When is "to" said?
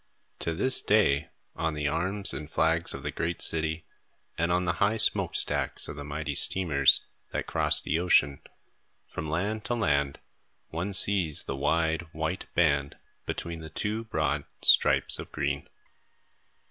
0.39-0.55, 9.65-9.75